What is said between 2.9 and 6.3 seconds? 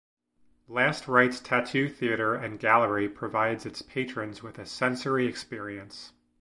provides its patrons with a sensory experience.